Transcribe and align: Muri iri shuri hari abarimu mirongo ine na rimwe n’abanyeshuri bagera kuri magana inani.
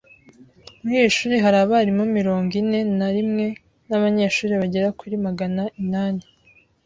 Muri 0.81 0.95
iri 1.01 1.11
shuri 1.17 1.35
hari 1.43 1.57
abarimu 1.63 2.03
mirongo 2.17 2.51
ine 2.61 2.79
na 2.99 3.07
rimwe 3.15 3.45
n’abanyeshuri 3.87 4.53
bagera 4.61 4.87
kuri 4.99 5.15
magana 5.25 5.63
inani. 5.81 6.23